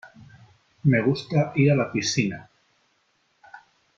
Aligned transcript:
Me 0.93 1.01
gusta 1.07 1.43
ir 1.65 1.69
a 1.73 1.75
la 1.81 1.87
piscina. 1.93 2.39